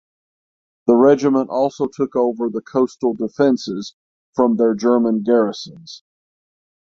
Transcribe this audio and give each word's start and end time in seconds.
The 0.87 0.95
regiment 0.95 1.51
also 1.51 1.85
took 1.85 2.15
over 2.15 2.49
the 2.49 2.63
coastal 2.63 3.13
defences 3.13 3.93
from 4.33 4.55
their 4.57 4.73
German 4.73 5.21
garrisons. 5.21 6.01